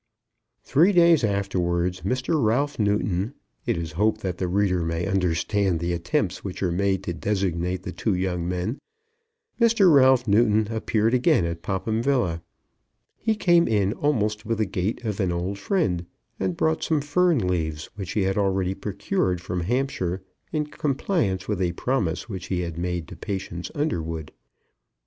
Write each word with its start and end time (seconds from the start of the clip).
Three 0.63 0.93
days 0.93 1.23
afterwards 1.23 2.01
Mr. 2.01 2.43
Ralph 2.43 2.79
Newton; 2.79 3.35
it 3.67 3.77
is 3.77 3.91
hoped 3.91 4.21
that 4.21 4.39
the 4.39 4.47
reader 4.47 4.81
may 4.81 5.05
understand 5.05 5.79
the 5.79 5.93
attempts 5.93 6.43
which 6.43 6.63
are 6.63 6.71
made 6.71 7.03
to 7.03 7.13
designate 7.13 7.83
the 7.83 7.91
two 7.91 8.15
young 8.15 8.49
men; 8.49 8.79
Mr. 9.59 9.93
Ralph 9.93 10.27
Newton 10.27 10.67
appeared 10.71 11.13
again 11.13 11.45
at 11.45 11.61
Popham 11.61 12.01
Villa. 12.01 12.41
He 13.15 13.35
came 13.35 13.67
in 13.67 13.93
almost 13.93 14.43
with 14.43 14.57
the 14.57 14.65
gait 14.65 15.03
of 15.05 15.19
an 15.19 15.31
old 15.31 15.59
friend, 15.59 16.07
and 16.39 16.57
brought 16.57 16.81
some 16.83 17.01
fern 17.01 17.37
leaves, 17.37 17.85
which 17.95 18.13
he 18.13 18.23
had 18.23 18.39
already 18.39 18.73
procured 18.73 19.39
from 19.39 19.59
Hampshire, 19.61 20.23
in 20.51 20.65
compliance 20.65 21.47
with 21.47 21.61
a 21.61 21.73
promise 21.73 22.27
which 22.27 22.47
he 22.47 22.61
had 22.61 22.75
made 22.75 23.07
to 23.09 23.15
Patience 23.15 23.69
Underwood. 23.75 24.31